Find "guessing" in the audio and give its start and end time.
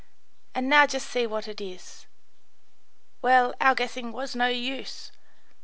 3.75-4.11